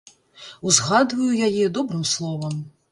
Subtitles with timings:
[0.69, 2.63] Узгадваю яе добрым словам.